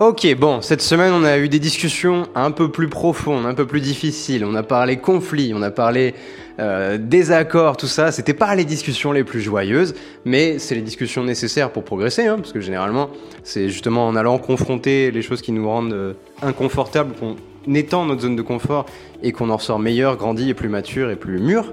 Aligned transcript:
Ok, 0.00 0.26
bon, 0.34 0.60
cette 0.60 0.82
semaine 0.82 1.12
on 1.12 1.22
a 1.22 1.38
eu 1.38 1.48
des 1.48 1.60
discussions 1.60 2.24
un 2.34 2.50
peu 2.50 2.68
plus 2.68 2.88
profondes, 2.88 3.46
un 3.46 3.54
peu 3.54 3.64
plus 3.64 3.80
difficiles. 3.80 4.44
On 4.44 4.56
a 4.56 4.64
parlé 4.64 4.96
conflit, 4.96 5.52
on 5.54 5.62
a 5.62 5.70
parlé 5.70 6.16
euh, 6.58 6.98
désaccords, 6.98 7.76
tout 7.76 7.86
ça. 7.86 8.10
C'était 8.10 8.34
pas 8.34 8.56
les 8.56 8.64
discussions 8.64 9.12
les 9.12 9.22
plus 9.22 9.40
joyeuses, 9.40 9.94
mais 10.24 10.58
c'est 10.58 10.74
les 10.74 10.82
discussions 10.82 11.22
nécessaires 11.22 11.70
pour 11.70 11.84
progresser, 11.84 12.26
hein, 12.26 12.38
parce 12.38 12.52
que 12.52 12.60
généralement 12.60 13.08
c'est 13.44 13.68
justement 13.68 14.08
en 14.08 14.16
allant 14.16 14.36
confronter 14.38 15.12
les 15.12 15.22
choses 15.22 15.42
qui 15.42 15.52
nous 15.52 15.68
rendent 15.68 15.92
euh, 15.92 16.14
inconfortables 16.42 17.14
qu'on 17.14 17.36
étend 17.72 18.04
notre 18.04 18.22
zone 18.22 18.34
de 18.34 18.42
confort 18.42 18.86
et 19.22 19.30
qu'on 19.30 19.48
en 19.48 19.58
ressort 19.58 19.78
meilleur, 19.78 20.16
grandi 20.16 20.50
et 20.50 20.54
plus 20.54 20.68
mature 20.68 21.08
et 21.10 21.16
plus 21.16 21.38
mûr. 21.38 21.72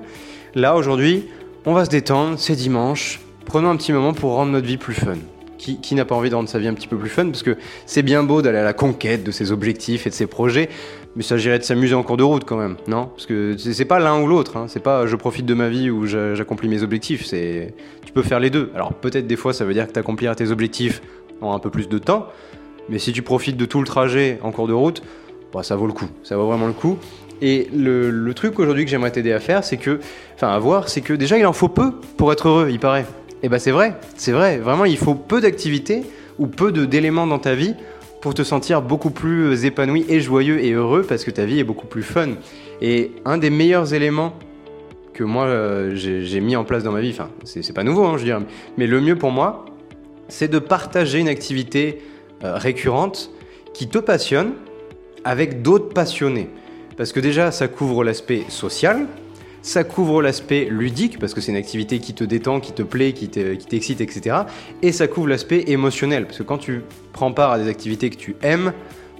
Là 0.54 0.76
aujourd'hui, 0.76 1.26
on 1.66 1.74
va 1.74 1.86
se 1.86 1.90
détendre, 1.90 2.38
c'est 2.38 2.56
dimanche. 2.56 3.20
Prenons 3.48 3.72
un 3.72 3.78
petit 3.78 3.94
moment 3.94 4.14
pour 4.14 4.34
rendre 4.34 4.52
notre 4.52 4.68
vie 4.68 4.78
plus 4.78 4.94
fun 4.94 5.18
qui, 5.62 5.96
n'a 5.96 6.06
pas 6.06 6.16
envie 6.16 6.30
de 6.30 6.36
rendre 6.36 6.50
sa 6.50 6.60
vie 6.60 6.68
un 6.68 6.74
petit 6.74 6.88
peu 6.88 6.98
plus 6.98 7.10
fun 7.10 7.26
Parce 7.26 7.44
que 7.44 7.58
c'est 7.86 8.02
bien 8.02 8.24
beau 8.24 8.42
d'aller 8.42 8.58
à 8.58 8.64
la 8.64 8.74
conquête 8.74 9.24
de 9.24 9.32
ses 9.32 9.52
objectifs 9.52 10.08
et 10.08 10.10
de 10.10 10.16
ses 10.16 10.28
projets, 10.28 10.70
mais 11.16 11.24
ça 11.24 11.30
s'agirait 11.30 11.60
de 11.60 11.64
s'amuser 11.64 11.94
en 11.94 12.04
cours 12.04 12.18
de 12.18 12.24
route 12.24 12.46
quand 12.46 12.58
même, 12.58 12.78
non? 12.88 13.08
Parce 13.08 13.26
que 13.26 13.56
c'est 13.58 13.86
pas 13.86 14.00
l'un 14.00 14.22
ou 14.22 14.28
l'autre, 14.28 14.58
hein. 14.58 14.66
c'est 14.68 14.82
pas 14.82 15.06
je 15.06 15.16
profite 15.16 15.46
de 15.46 15.54
ma 15.54 15.70
vie 15.70 15.90
ou 15.90 16.06
j'accomplis 16.06 16.68
mes 16.68 16.84
objectifs, 16.84 17.26
c'est 17.26 17.74
tu 18.06 18.12
peux 18.12 18.24
faire 18.24 18.40
les 18.40 18.50
deux. 18.50 18.72
Alors 18.76 18.94
peut-être 18.94 19.28
des 19.28 19.36
fois 19.36 19.54
ça 19.54 19.66
veut 19.66 19.74
dire 19.74 19.88
que 19.88 20.00
tu 20.00 20.36
tes 20.36 20.52
objectifs 20.52 21.02
en 21.42 21.54
un 21.54 21.60
peu 21.60 21.70
plus 21.70 21.90
de 21.90 21.98
temps, 21.98 22.28
mais 22.90 22.98
si 22.98 23.12
tu 23.12 23.22
profites 23.22 23.58
de 23.58 23.66
tout 23.66 23.80
le 23.80 23.86
trajet 23.86 24.40
en 24.42 24.52
cours 24.52 24.68
de 24.68 24.74
route, 24.74 25.04
bah, 25.54 25.64
ça 25.64 25.76
vaut 25.76 25.88
le 25.88 25.94
coup, 25.94 26.08
ça 26.24 26.38
vaut 26.38 26.48
vraiment 26.48 26.68
le 26.68 26.74
coup. 26.74 26.98
Et 27.44 27.68
le, 27.74 28.12
le 28.12 28.34
truc 28.36 28.60
aujourd'hui 28.60 28.86
que 28.86 28.92
j'aimerais 28.92 29.12
t'aider 29.12 29.34
à 29.34 29.40
faire, 29.40 29.64
c'est 29.64 29.78
que, 29.78 30.00
enfin 30.36 30.50
à 30.50 30.60
voir, 30.60 30.90
c'est 30.90 31.02
que 31.02 31.14
déjà 31.14 31.40
il 31.40 31.46
en 31.48 31.54
faut 31.54 31.70
peu 31.70 31.92
pour 32.16 32.32
être 32.32 32.48
heureux, 32.48 32.70
il 32.70 32.80
paraît. 32.80 33.06
Et 33.42 33.48
eh 33.48 33.50
bah 33.50 33.56
ben, 33.56 33.60
c'est 33.60 33.72
vrai, 33.72 33.96
c'est 34.18 34.32
vrai. 34.32 34.60
Vraiment, 34.60 34.86
il 34.86 34.98
faut 34.98 35.16
peu 35.16 35.42
d'activités 35.42 36.04
ou 36.38 36.46
peu 36.46 36.72
d'éléments 36.72 37.26
dans 37.26 37.40
ta 37.40 37.56
vie 37.56 37.74
pour 38.22 38.36
te 38.36 38.44
sentir 38.44 38.84
beaucoup 38.84 39.10
plus 39.10 39.66
épanoui 39.66 40.06
et 40.10 40.22
joyeux 40.22 40.64
et 40.64 40.74
heureux 40.74 41.02
parce 41.02 41.24
que 41.24 41.32
ta 41.32 41.46
vie 41.46 41.60
est 41.60 41.64
beaucoup 41.64 41.88
plus 41.88 42.04
fun. 42.04 42.30
Et 42.82 43.12
un 43.26 43.40
des 43.40 43.50
meilleurs 43.50 43.96
éléments 43.96 44.34
que 45.14 45.24
moi 45.24 45.46
euh, 45.46 45.96
j'ai 45.96 46.40
mis 46.40 46.56
en 46.56 46.64
place 46.64 46.84
dans 46.84 46.92
ma 46.92 47.02
vie, 47.02 47.10
enfin 47.12 47.30
c'est 47.44 47.74
pas 47.74 47.84
nouveau 47.84 48.06
hein, 48.06 48.18
je 48.18 48.24
dirais, 48.24 48.40
mais 48.78 48.88
le 48.88 49.02
mieux 49.02 49.18
pour 49.18 49.32
moi, 49.32 49.66
c'est 50.30 50.48
de 50.48 50.60
partager 50.60 51.20
une 51.20 51.28
activité 51.28 52.02
euh, 52.44 52.58
récurrente 52.58 53.32
qui 53.74 53.90
te 53.90 53.98
passionne 53.98 54.54
avec 55.24 55.62
d'autres 55.64 55.90
passionnés. 55.90 56.50
Parce 56.96 57.12
que 57.12 57.20
déjà 57.20 57.52
ça 57.52 57.68
couvre 57.68 58.04
l'aspect 58.04 58.44
social, 58.50 59.08
ça 59.62 59.84
couvre 59.84 60.22
l'aspect 60.22 60.68
ludique, 60.70 61.20
parce 61.20 61.34
que 61.34 61.42
c'est 61.42 61.52
une 61.52 61.58
activité 61.58 62.00
qui 62.00 62.14
te 62.14 62.24
détend, 62.24 62.60
qui 62.60 62.72
te 62.72 62.84
plaît, 62.84 63.14
qui 63.14 63.30
t'excite, 63.30 64.02
etc. 64.02 64.38
Et 64.82 64.92
ça 64.92 65.08
couvre 65.08 65.28
l'aspect 65.28 65.66
émotionnel, 65.68 66.26
parce 66.26 66.38
que 66.38 66.44
quand 66.44 66.58
tu 66.58 66.82
prends 67.14 67.32
part 67.32 67.52
à 67.52 67.60
des 67.60 67.70
activités 67.70 68.10
que 68.10 68.18
tu 68.18 68.36
aimes, 68.42 68.74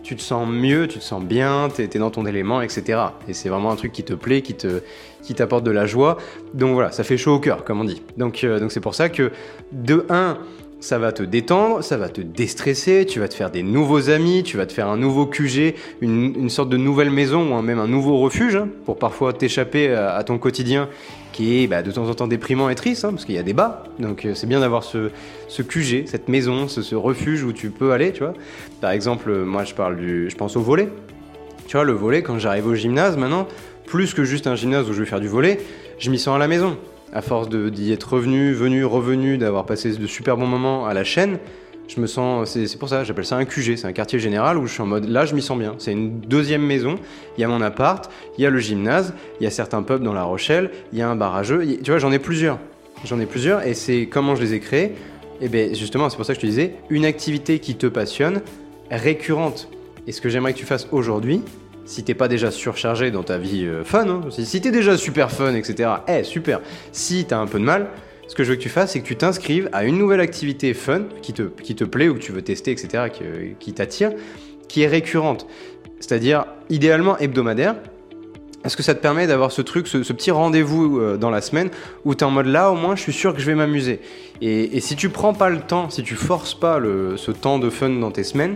tu 0.04 0.16
te 0.16 0.22
sens 0.22 0.48
mieux, 0.48 0.88
tu 0.88 1.00
te 1.00 1.04
sens 1.04 1.24
bien, 1.24 1.70
tu 1.74 1.84
es, 1.84 1.88
dans 1.88 2.10
ton 2.10 2.26
élément, 2.26 2.62
etc. 2.62 3.00
Et 3.28 3.34
c'est 3.34 3.50
vraiment 3.50 3.72
un 3.72 3.76
truc 3.76 3.92
qui 3.92 4.04
te 4.04 4.14
plaît, 4.14 4.42
qui 4.42 4.56
t'apporte 5.36 5.64
de 5.64 5.72
la 5.72 5.86
joie. 5.86 6.18
Donc 6.54 6.74
voilà, 6.74 6.92
ça 6.92 7.04
fait 7.04 7.18
chaud 7.18 7.36
au 7.36 7.40
cœur, 7.40 7.64
comme 7.64 7.82
on 7.82 7.84
dit. 7.84 8.02
Donc 8.18 8.44
euh, 8.44 8.60
donc 8.60 8.72
c'est 8.72 8.80
pour 8.80 8.96
ça 8.96 9.10
que 9.10 9.32
de 9.72 10.06
1, 10.10 10.38
ça 10.82 10.98
va 10.98 11.12
te 11.12 11.22
détendre, 11.22 11.84
ça 11.84 11.96
va 11.96 12.10
te 12.10 12.22
déstresser, 12.22 13.06
tu 13.06 13.20
vas 13.20 13.28
te 13.28 13.36
faire 13.36 13.52
des 13.52 13.62
nouveaux 13.62 14.10
amis, 14.10 14.42
tu 14.44 14.58
vas 14.58 14.66
te 14.66 14.74
faire 14.74 14.88
un 14.88 14.98
nouveau 14.98 15.28
QG, 15.28 15.76
une, 16.02 16.50
sorte 16.50 16.70
de 16.70 16.78
nouvelle 16.78 17.12
maison 17.12 17.56
ou 17.56 17.62
même 17.62 17.80
un 17.80 17.88
nouveau 17.88 18.18
refuge 18.18 18.56
hein, 18.56 18.68
pour 18.86 18.98
parfois 18.98 19.32
t'échapper 19.32 19.94
à, 19.94 20.22
ton 20.24 20.40
quotidien 20.40 20.90
qui 21.34 21.62
est 21.64 21.68
bah, 21.68 21.84
de 21.84 21.92
temps 21.92 22.10
en 22.10 22.14
temps 22.16 22.28
déprimant 22.28 22.68
et 22.68 22.76
triste 22.76 23.06
hein, 23.06 23.12
parce 23.12 23.26
qu'il 23.26 23.36
y 23.36 23.38
a 23.38 23.44
des 23.44 23.54
bas. 23.54 23.84
Donc 24.00 24.26
euh, 24.26 24.34
c'est 24.34 24.48
bien 24.48 24.60
d'avoir 24.60 24.84
ce, 24.84 25.12
QG, 25.62 26.08
cette 26.08 26.28
maison, 26.28 26.68
ce, 26.68 26.96
refuge 26.96 27.44
où 27.44 27.54
tu 27.54 27.70
peux 27.70 27.92
aller, 27.92 28.12
tu 28.12 28.24
vois. 28.24 28.34
Par 28.82 28.90
exemple, 28.90 29.32
moi 29.32 29.64
je 29.64 29.76
parle 29.76 29.98
du, 29.98 30.30
je 30.32 30.36
pense 30.36 30.58
au 30.58 30.62
volet. 30.62 30.90
Tu 31.68 31.78
vois, 31.78 31.86
le 31.86 31.94
volet, 31.94 32.24
quand 32.24 32.40
j'arrive 32.40 32.68
au 32.68 32.76
gymnase 32.76 33.18
maintenant, 33.18 33.48
plus 33.86 34.14
que 34.16 34.24
juste 34.24 34.48
un 34.48 34.56
gymnase 34.56 34.90
où 34.90 34.94
je 34.94 35.00
vais 35.00 35.06
faire 35.06 35.22
du 35.22 35.28
volet, 35.28 35.60
je 36.00 36.10
m'y 36.10 36.18
sens 36.18 36.36
à 36.36 36.40
la 36.40 36.48
maison 36.48 36.76
à 37.14 37.22
force 37.22 37.50
d'y 37.50 37.92
être 37.92 38.14
revenu, 38.14 38.54
venu, 38.54 38.86
revenu, 38.86 39.38
d'avoir 39.38 39.66
passé 39.66 39.92
de 39.92 40.08
super 40.08 40.38
bons 40.38 40.48
moments 40.48 40.86
à 40.86 40.94
la 40.94 41.04
chaîne, 41.04 41.40
je 41.88 42.00
me 42.00 42.08
sens, 42.08 42.52
c'est 42.52 42.80
pour 42.80 42.88
ça, 42.88 43.04
j'appelle 43.04 43.26
ça 43.26 43.36
un 43.36 43.44
QG, 43.44 43.76
c'est 43.76 43.86
un 43.86 43.92
quartier 43.92 44.18
général 44.18 44.58
où 44.58 44.66
je 44.66 44.74
suis 44.74 44.82
en 44.82 44.86
mode, 44.86 45.10
là 45.10 45.26
je 45.26 45.36
m'y 45.36 45.42
sens 45.42 45.60
bien, 45.60 45.76
c'est 45.78 45.92
une 45.92 46.22
deuxième 46.22 46.62
maison, 46.62 46.96
il 47.38 47.42
y 47.42 47.44
a 47.44 47.50
mon 47.50 47.62
appart, 47.62 48.10
il 48.38 48.44
y 48.44 48.46
a 48.46 48.50
le 48.50 48.60
gymnase, 48.60 49.14
il 49.40 49.44
y 49.44 49.48
a 49.48 49.50
certains 49.50 49.84
pubs 49.84 50.02
dans 50.02 50.14
La 50.14 50.24
Rochelle, 50.24 50.72
il 50.94 51.00
y 51.00 51.02
a 51.02 51.10
un 51.10 51.18
bar 51.18 51.36
à 51.36 51.44
jeux, 51.44 51.66
tu 51.84 51.92
vois 51.92 52.00
j'en 52.00 52.14
ai 52.14 52.20
plusieurs, 52.20 52.60
j'en 53.04 53.20
ai 53.20 53.26
plusieurs 53.26 53.68
et 53.68 53.74
c'est 53.74 54.08
comment 54.10 54.36
je 54.36 54.42
les 54.42 54.54
ai 54.54 54.62
créés, 54.62 54.94
et 55.42 55.50
bien 55.50 55.74
justement 55.74 56.10
c'est 56.10 56.16
pour 56.16 56.26
ça 56.26 56.34
que 56.34 56.40
je 56.40 56.46
te 56.46 56.50
disais, 56.50 56.76
une 56.90 57.04
activité 57.04 57.60
qui 57.60 57.76
te 57.76 57.88
passionne, 57.88 58.42
récurrente, 58.90 59.68
et 60.08 60.14
ce 60.14 60.22
que 60.22 60.30
j'aimerais 60.30 60.54
que 60.54 60.60
tu 60.60 60.66
fasses 60.66 60.88
aujourd'hui, 60.94 61.42
si 61.86 62.04
t'es 62.04 62.14
pas 62.14 62.28
déjà 62.28 62.52
surchargé 62.52 63.12
dans 63.12 63.24
ta 63.24 63.38
vie 63.38 63.66
euh, 63.66 63.84
fun, 63.84 64.08
hein, 64.08 64.22
si, 64.30 64.62
t'es 64.62 64.72
déjà 64.72 64.98
super 64.98 65.32
fun, 65.32 65.54
etc., 65.56 65.90
eh 66.08 66.24
super. 66.24 66.62
Si 66.92 67.26
t'as 67.26 67.38
un 67.38 67.48
peu 67.48 67.60
de 67.60 67.64
mal, 67.64 67.88
ce 68.28 68.36
que 68.36 68.44
je 68.44 68.52
veux 68.52 68.56
que 68.56 68.62
tu 68.62 68.70
fasses, 68.70 68.94
c'est 68.94 69.02
que 69.02 69.08
tu 69.08 69.18
t'inscrives 69.18 69.70
à 69.74 69.84
une 69.84 69.98
nouvelle 69.98 70.22
activité 70.22 70.74
fun 70.74 71.04
qui 71.22 71.34
te, 71.34 71.44
qui 71.44 71.76
te 71.76 71.84
plaît 71.84 72.08
ou 72.08 72.14
que 72.14 72.20
tu 72.20 72.32
veux 72.32 72.42
tester, 72.42 72.72
etc., 72.72 73.06
qui, 73.60 73.74
t'attire, 73.74 74.12
qui 74.68 74.84
est 74.84 74.88
récurrente. 74.88 75.48
C'est-à-dire 76.00 76.46
idéalement 76.70 77.18
hebdomadaire, 77.18 77.76
parce 78.64 78.76
que 78.76 78.84
ça 78.84 78.96
te 78.96 79.02
permet 79.02 79.28
d'avoir 79.28 79.52
ce 79.52 79.62
truc, 79.62 79.88
ce, 79.88 79.98
petit 80.14 80.32
rendez-vous 80.32 81.00
euh, 81.00 81.18
dans 81.18 81.30
la 81.32 81.42
semaine 81.42 81.72
où 82.06 82.16
tu 82.16 82.24
es 82.24 82.24
en 82.24 82.32
mode 82.32 82.46
là, 82.46 82.72
au 82.72 82.76
moins, 82.76 82.96
je 82.96 83.02
suis 83.02 83.14
sûr 83.14 83.34
que 83.34 83.42
je 83.42 83.46
vais 83.48 83.56
m'amuser? 83.56 84.00
Et, 84.40 84.80
si 84.80 84.96
tu 84.96 85.10
prends 85.10 85.34
pas 85.34 85.50
le 85.50 85.60
temps, 85.60 85.90
si 85.90 86.04
tu 86.04 86.16
forces 86.16 86.54
pas 86.54 86.80
ce 86.80 87.32
temps 87.32 87.60
de 87.60 87.70
fun 87.70 87.90
dans 87.90 88.12
tes 88.12 88.24
semaines, 88.24 88.56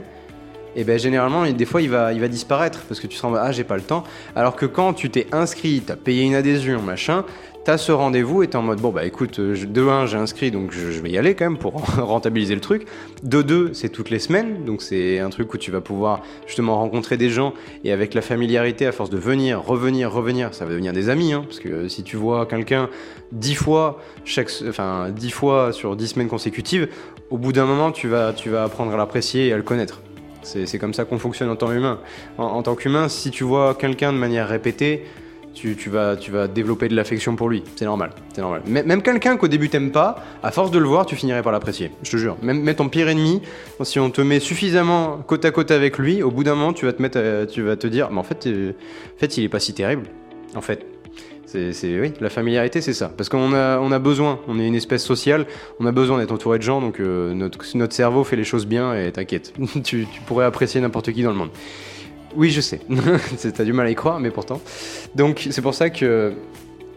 et 0.75 0.84
ben 0.84 1.00
généralement 1.00 1.46
des 1.50 1.66
fois 1.66 1.81
il 1.81 1.90
va, 1.90 2.13
disparaître 2.28 2.81
parce 2.88 3.00
que 3.00 3.08
tu 3.08 3.18
sens 3.18 3.36
ah 3.40 3.52
j'ai 3.52 3.63
pas 3.63 3.75
le 3.75 3.81
temps. 3.81 4.03
Alors 4.36 4.56
que 4.56 4.66
quand 4.66 4.94
tu 4.94 5.09
t'es 5.09 5.28
inscrit, 5.31 5.81
t'as 5.86 5.96
payé 5.96 6.24
une 6.24 6.36
adhésion, 6.36 6.81
machin, 6.81 7.24
t'as 7.63 7.78
ce 7.78 7.91
rendez-vous 7.91 8.44
et 8.44 8.47
t'es 8.47 8.58
en 8.58 8.62
mode 8.62 8.80
bon 8.80 8.90
bah 8.90 9.06
écoute, 9.06 9.40
euh, 9.40 9.56
de 9.66 9.81
1 9.81 10.06
j'ai 10.06 10.18
inscrit 10.18 10.52
donc 10.52 10.72
je, 10.72 11.00
vais 11.02 11.09
y 11.09 11.18
aller 11.18 11.34
quand 11.34 11.46
même 11.46 11.58
pour 11.58 11.74
rentabiliser 11.97 12.56
le 12.56 12.62
truc. 12.62 12.85
De 13.24 13.41
2 13.41 13.74
c'est 13.74 13.90
toutes 13.90 14.09
les 14.09 14.19
semaines 14.19 14.66
donc 14.66 14.81
c'est 14.81 15.19
un 15.19 15.30
truc 15.30 15.53
où 15.53 15.58
tu 15.58 15.72
vas 15.72 15.81
pouvoir 15.81 16.22
justement 16.46 16.78
rencontrer 16.78 17.18
des 17.18 17.30
gens 17.30 17.53
et 17.84 17.91
avec 17.91 18.14
la 18.14 18.22
familiarité 18.22 18.85
à 18.85 18.91
force 18.91 19.09
de 19.09 19.18
venir, 19.18 19.64
revenir, 19.64 20.12
revenir, 20.12 20.53
ça 20.53 20.66
va 20.66 20.72
devenir 20.72 20.94
des 20.94 21.09
amis 21.09 21.34
hein, 21.34 21.44
parce 21.46 21.59
que 21.59 21.88
si 21.88 22.03
tu 22.03 22.18
vois 22.18 22.46
quelqu'un 22.46 22.90
10 23.31 23.56
fois 23.56 24.00
chaque, 24.25 24.52
enfin 24.68 25.09
10 25.09 25.31
fois 25.31 25.74
sur 25.74 25.96
10 25.96 26.08
semaines 26.08 26.30
consécutives, 26.30 26.88
au 27.30 27.38
bout 27.38 27.52
d'un 27.52 27.66
moment 27.66 27.91
tu 27.91 28.08
vas 28.08 28.34
apprendre 28.64 28.94
à 28.94 28.97
l'apprécier 28.97 29.47
et 29.47 29.53
à 29.53 29.58
le 29.58 29.64
connaître. 29.64 30.02
C'est 30.45 30.78
comme 30.78 30.94
ça 30.94 31.06
qu'on 31.06 31.19
fonctionne 31.19 31.50
en 31.50 31.56
tant 31.56 31.67
qu'humain. 31.67 32.00
En, 32.38 32.61
tant 32.61 32.75
qu'humain, 32.75 33.09
si 33.09 33.31
tu 33.31 33.44
vois 33.44 33.75
quelqu'un 33.75 34.13
de 34.13 34.17
manière 34.17 34.47
répétée, 34.47 35.06
tu, 35.53 35.89
vas, 35.89 36.16
développer 36.47 36.88
de 36.88 36.95
l'affection 36.95 37.35
pour 37.35 37.50
lui. 37.50 37.63
C'est 37.75 37.85
normal. 37.85 38.11
C'est. 38.33 38.44
Même 38.67 39.01
quelqu'un 39.01 39.38
qu'au 39.38 39.47
début 39.47 39.69
t'aimes 39.69 39.91
pas, 39.91 40.23
à 40.44 40.51
force 40.51 40.72
de 40.72 40.79
le 40.79 40.85
voir, 40.85 41.05
tu 41.05 41.16
finirais 41.16 41.41
par 41.41 41.51
l'apprécier. 41.51 41.91
Je 42.03 42.11
te 42.11 42.17
jure. 42.17 42.38
Même, 42.41 42.73
ton 42.75 42.89
pire 42.89 43.07
ennemi, 43.07 43.41
si 43.84 44.00
on 44.00 44.09
te 44.09 44.22
met 44.22 44.39
suffisamment 44.39 45.17
côte 45.25 45.45
à 45.45 45.51
côte 45.51 45.72
avec 45.72 45.97
lui, 45.97 46.22
au 46.22 46.31
bout 46.31 46.44
d'un 46.44 46.55
moment, 46.55 46.73
tu 46.73 46.85
vas 46.85 46.94
te 46.94 47.75
te 47.75 47.88
dire, 47.88 48.09
mais 48.11 48.19
en 48.19 48.23
fait, 48.23 48.47
euh, 48.47 48.73
fait, 49.17 49.38
il 49.38 49.44
est 49.44 49.50
pas 49.50 49.59
si 49.59 49.73
terrible. 49.73 50.03
En 50.55 50.61
fait, 50.61 50.85
c'est, 51.71 51.99
oui, 51.99 52.13
la 52.19 52.29
familiarité, 52.29 52.81
c'est 52.81 52.93
ça. 52.93 53.11
Parce 53.16 53.29
qu'on 53.29 53.53
a, 53.53 53.79
on 53.79 53.91
a 53.91 53.99
besoin, 53.99 54.39
on 54.47 54.59
est 54.59 54.67
une 54.67 54.75
espèce 54.75 55.03
sociale, 55.03 55.45
on 55.79 55.85
a 55.85 55.91
besoin 55.91 56.19
d'être 56.19 56.31
entouré 56.31 56.57
de 56.57 56.63
gens, 56.63 56.81
donc 56.81 56.99
euh, 56.99 57.33
notre, 57.33 57.59
notre, 57.75 57.93
cerveau 57.93 58.23
fait 58.23 58.35
les 58.35 58.43
choses 58.43 58.66
bien 58.66 58.93
et 58.93 59.11
t'inquiète, 59.11 59.53
tu, 59.83 60.07
tu, 60.11 60.21
pourrais 60.25 60.45
apprécier 60.45 60.81
n'importe 60.81 61.11
qui 61.11 61.23
dans 61.23 61.31
le 61.31 61.38
monde. 61.38 61.49
Oui, 62.35 62.49
je 62.49 62.61
sais, 62.61 62.81
t'as 63.55 63.63
du 63.63 63.73
mal 63.73 63.88
à 63.88 63.89
y 63.89 63.95
croire, 63.95 64.19
mais 64.19 64.31
pourtant. 64.31 64.61
Donc 65.16 65.47
c'est 65.49 65.61
pour 65.61 65.73
ça 65.73 65.89
que 65.89 66.33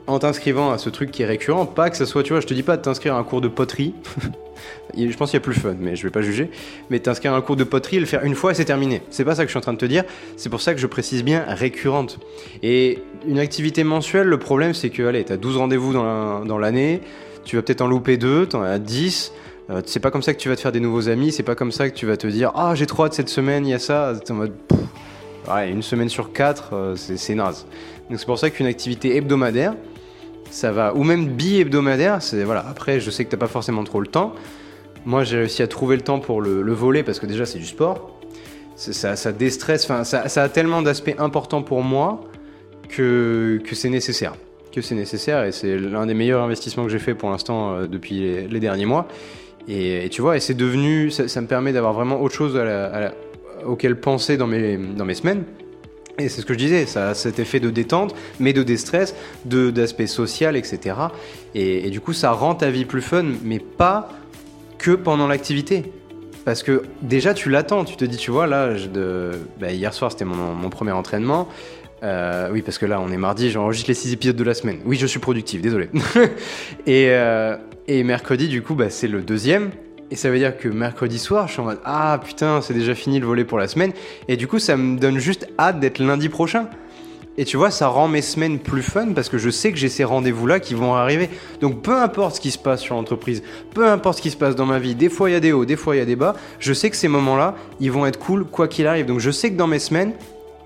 en 0.09 0.19
t'inscrivant 0.19 0.73
à 0.73 0.79
ce 0.79 0.89
truc 0.89 1.11
qui 1.11 1.23
est 1.23 1.27
récurrent, 1.27 1.67
pas 1.67 1.91
que 1.91 1.97
ça 1.97 2.07
soit, 2.07 2.23
tu 2.23 2.33
vois, 2.33 2.41
je 2.41 2.47
te 2.47 2.55
dis 2.55 2.63
pas 2.63 2.77
de 2.77 2.83
t'inscrire 2.83 3.15
à 3.15 3.19
un 3.19 3.25
cours 3.25 3.41
de 3.41 3.49
poterie. 3.49 3.95
je 4.97 5.17
pense 5.17 5.31
qu'il 5.31 5.39
y 5.39 5.43
a 5.43 5.45
plus 5.45 5.55
fun, 5.55 5.75
mais 5.79 5.97
je 5.97 6.03
vais 6.03 6.11
pas 6.11 6.23
juger. 6.23 6.51
Mais 6.91 6.99
t'inscrire 6.99 7.33
à 7.35 7.37
un 7.37 7.41
cours 7.41 7.57
de 7.57 7.65
poterie 7.65 7.99
le 7.99 8.07
faire 8.07 8.25
une 8.25 8.35
fois 8.35 8.55
c'est 8.55 8.65
terminé. 8.65 9.03
C'est 9.11 9.25
pas 9.25 9.35
ça 9.35 9.43
que 9.43 9.49
je 9.49 9.53
suis 9.53 9.59
en 9.59 9.63
train 9.63 9.73
de 9.73 9.79
te 9.79 9.87
dire. 9.87 10.05
C'est 10.37 10.49
pour 10.49 10.61
ça 10.61 10.75
que 10.75 10.81
je 10.81 10.87
précise 10.87 11.25
bien 11.25 11.45
récurrente. 11.47 12.19
Et 12.63 12.99
une 13.27 13.39
activité 13.39 13.85
mensuelle, 13.85 14.27
le 14.27 14.39
problème 14.39 14.75
c'est 14.75 14.91
que, 14.91 15.03
allez, 15.03 15.25
t'as 15.25 15.37
12 15.37 15.57
rendez-vous 15.57 15.93
dans 15.93 16.59
l'année, 16.59 17.01
tu 17.45 17.57
vas 17.57 17.63
peut-être 17.63 17.81
en 17.81 17.87
louper 17.87 18.17
deux, 18.17 18.47
t'en 18.47 18.63
as 18.63 18.79
10. 18.79 19.33
Euh, 19.71 19.83
c'est 19.85 20.01
pas 20.01 20.11
comme 20.11 20.23
ça 20.23 20.33
que 20.33 20.39
tu 20.39 20.49
vas 20.49 20.57
te 20.57 20.61
faire 20.61 20.73
des 20.73 20.81
nouveaux 20.81 21.09
amis, 21.09 21.33
c'est 21.33 21.43
pas 21.43 21.55
comme 21.55 21.73
ça 21.73 21.91
que 21.91 21.95
tu 21.95 22.07
vas 22.07 22.17
te 22.17 22.27
dire 22.27 22.53
Ah, 22.55 22.75
j'ai 22.75 22.87
trop 22.87 23.05
hâte 23.05 23.15
cette 23.15 23.29
semaine, 23.29 23.67
il 23.67 23.71
y 23.71 23.75
a 23.75 23.79
ça. 23.79 24.15
en 24.31 24.35
mode 24.35 24.53
Ouais, 25.51 25.71
une 25.71 25.83
semaine 25.83 26.09
sur 26.11 26.33
quatre, 26.33 26.75
euh, 26.75 26.95
c'est 26.97 27.35
naze. 27.35 27.67
Donc 28.11 28.19
c'est 28.19 28.27
pour 28.27 28.39
ça 28.39 28.51
qu'une 28.51 28.67
activité 28.67 29.17
hebdomadaire, 29.17 29.75
ça 30.51 30.73
va, 30.73 30.95
ou 30.95 31.05
même 31.05 31.29
bi-hebdomadaire, 31.29 32.23
c'est 32.23 32.45
voilà. 32.45 32.65
Après, 32.69 33.01
je 33.01 33.11
sais 33.11 33.25
que 33.25 33.31
t'as 33.31 33.37
pas 33.37 33.49
forcément 33.49 33.85
trop 33.85 34.01
le 34.01 34.07
temps. 34.07 34.35
Moi, 35.05 35.25
j'ai 35.25 35.39
réussi 35.39 35.63
à 35.63 35.67
trouver 35.67 35.97
le 35.97 36.03
temps 36.03 36.19
pour 36.19 36.41
le, 36.41 36.73
voler 36.73 37.03
parce 37.03 37.19
que 37.19 37.27
déjà, 37.27 37.47
c'est 37.47 37.59
du 37.59 37.67
sport. 37.67 38.19
Ça, 38.77 39.17
ça 39.17 39.33
déstresse, 39.33 39.85
enfin, 39.85 40.05
ça, 40.05 40.23
a 40.23 40.49
tellement 40.49 40.83
d'aspects 40.83 41.15
importants 41.19 41.63
pour 41.63 41.83
moi 41.83 42.21
que, 42.89 43.61
que 43.65 43.75
c'est 43.75 43.89
nécessaire. 43.89 44.35
Que 44.73 44.81
c'est 44.83 44.95
nécessaire 44.95 45.45
et 45.45 45.53
c'est 45.53 45.79
l'un 45.79 46.07
des 46.07 46.15
meilleurs 46.15 46.43
investissements 46.43 46.85
que 46.85 46.91
j'ai 46.91 46.99
fait 46.99 47.15
pour 47.15 47.31
l'instant 47.31 47.75
euh, 47.75 47.87
depuis 47.87 48.47
les, 48.49 48.61
derniers 48.61 48.87
mois. 48.87 49.09
Et, 49.67 50.09
tu 50.11 50.23
vois, 50.23 50.37
et 50.37 50.41
c'est 50.41 50.55
devenu, 50.55 51.11
ça, 51.11 51.41
me 51.41 51.47
permet 51.47 51.73
d'avoir 51.73 51.93
vraiment 51.93 52.23
autre 52.23 52.35
chose 52.35 52.59
auquel 53.67 53.97
penser 53.99 54.37
dans 54.37 54.47
mes, 54.47 54.77
dans 54.77 55.05
mes 55.05 55.15
semaines. 55.15 55.45
Et 56.21 56.29
c'est 56.29 56.41
ce 56.41 56.47
que 56.47 56.53
je 56.55 56.59
disais, 56.59 56.85
ça 56.87 57.11
a 57.11 57.15
cet 57.15 57.39
effet 57.39 57.61
de 57.61 57.71
détente, 57.71 58.13
mais 58.41 58.53
de 58.53 58.65
déstress, 58.65 59.15
d'aspect 59.45 60.09
social, 60.09 60.57
etc. 60.57 60.97
Et, 61.55 61.91
du 61.91 62.01
coup, 62.01 62.13
ça 62.13 62.33
rend 62.33 62.57
ta 62.57 62.71
vie 62.71 62.85
plus 62.85 63.03
fun, 63.03 63.25
mais 63.45 63.61
pas 63.61 64.09
que 64.79 64.91
pendant 64.91 65.29
l'activité. 65.29 65.93
Parce 66.45 66.65
que 66.65 66.83
déjà, 67.03 67.35
tu 67.35 67.51
l'attends, 67.51 67.85
tu 67.85 67.97
te 67.97 68.05
dis, 68.05 68.17
tu 68.17 68.33
vois, 68.33 68.49
là. 68.49 68.71
Bah, 69.61 69.71
hier 69.71 69.95
soir, 69.95 70.11
c'était 70.11 70.25
mon, 70.25 70.71
premier 70.71 70.91
entraînement. 70.91 71.49
Euh, 72.03 72.49
oui, 72.53 72.63
parce 72.63 72.79
que 72.79 72.87
là, 72.87 73.01
on 73.01 73.11
est 73.11 73.17
mardi, 73.17 73.51
j'enregistre 73.51 73.89
les 73.89 73.95
6 73.95 74.13
épisodes 74.13 74.37
de 74.37 74.45
la 74.45 74.55
semaine. 74.55 74.81
Oui, 74.85 74.97
je 74.97 75.07
suis 75.07 75.21
productif, 75.21 75.63
désolé. 75.63 75.89
et, 76.87 77.11
euh, 77.11 77.57
et 77.87 78.03
mercredi, 78.03 78.49
du 78.49 78.63
coup, 78.63 78.75
bah, 78.75 78.91
c'est 78.91 79.09
le 79.09 79.21
deuxième. 79.21 79.71
Et 80.11 80.17
ça 80.17 80.31
veut 80.31 80.39
dire 80.39 80.57
que 80.57 80.69
mercredi 80.69 81.19
soir, 81.19 81.49
je 81.49 81.53
suis 81.53 81.61
en 81.61 81.65
mode 81.65 81.81
Ah 81.85 82.19
putain, 82.25 82.61
c'est 82.63 82.75
déjà 82.75 82.95
fini 82.95 83.21
le 83.21 83.27
volet 83.27 83.45
pour 83.45 83.59
la 83.59 83.69
semaine. 83.69 83.93
Et 84.27 84.37
du 84.37 84.47
coup, 84.47 84.59
ça 84.59 84.77
me 84.77 84.99
donne 84.99 85.19
juste 85.19 85.49
hâte 85.59 85.81
d'être 85.81 85.99
lundi 85.99 86.29
prochain. 86.29 86.69
Et 87.41 87.45
tu 87.45 87.57
vois, 87.57 87.71
ça 87.71 87.87
rend 87.87 88.09
mes 88.09 88.21
semaines 88.21 88.59
plus 88.59 88.83
fun 88.83 89.13
parce 89.15 89.29
que 89.29 89.39
je 89.39 89.49
sais 89.49 89.71
que 89.71 89.79
j'ai 89.79 89.89
ces 89.89 90.03
rendez-vous-là 90.03 90.59
qui 90.59 90.75
vont 90.75 90.95
arriver. 90.95 91.31
Donc 91.61 91.83
peu 91.83 91.95
importe 91.95 92.35
ce 92.35 92.41
qui 92.41 92.51
se 92.51 92.59
passe 92.59 92.81
sur 92.81 92.97
l'entreprise, 92.97 93.45
peu 93.73 93.87
importe 93.87 94.19
ce 94.19 94.23
qui 94.23 94.31
se 94.31 94.37
passe 94.37 94.57
dans 94.57 94.67
ma 94.67 94.81
vie, 94.81 94.97
des 94.97 95.09
fois 95.09 95.31
il 95.31 95.35
y 95.35 95.37
a 95.37 95.41
des 95.41 95.53
hauts, 95.53 95.65
des 95.65 95.77
fois 95.77 95.95
il 95.95 96.01
y 96.01 96.03
a 96.03 96.05
des 96.05 96.17
bas, 96.17 96.35
je 96.59 96.73
sais 96.73 96.91
que 96.91 96.97
ces 96.97 97.07
moments-là, 97.07 97.55
ils 97.79 97.93
vont 97.93 98.07
être 98.07 98.19
cool 98.19 98.45
quoi 98.45 98.67
qu'il 98.67 98.89
arrive. 98.89 99.07
Donc 99.07 99.21
je 99.21 99.31
sais 99.31 99.53
que 99.53 99.57
dans 99.57 99.69
mes 99.69 99.79
semaines, 99.79 100.15